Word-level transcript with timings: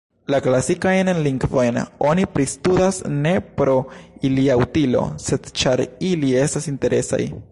La 0.33 0.37
klasikajn 0.43 1.09
lingvojn 1.27 1.75
oni 2.13 2.25
pristudas 2.37 2.97
ne 3.27 3.35
pro 3.59 3.77
ilia 4.31 4.57
utilo, 4.63 5.05
sed 5.27 5.53
ĉar 5.61 5.85
ili 6.13 6.35
estas 6.47 6.69
interesaj. 6.75 7.23